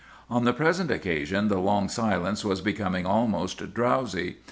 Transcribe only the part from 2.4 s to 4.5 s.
was becoming almost drowsy.